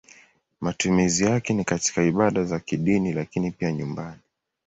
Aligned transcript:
Matumizi 0.61 1.23
yake 1.23 1.53
ni 1.53 1.63
katika 1.63 2.03
ibada 2.03 2.43
za 2.43 2.59
kidini 2.59 3.13
lakini 3.13 3.51
pia 3.51 3.71
nyumbani. 3.71 4.19